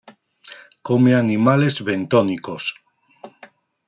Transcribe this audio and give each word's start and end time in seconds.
Come 0.87 1.11
animales 1.13 1.75
bentónicos. 1.87 2.63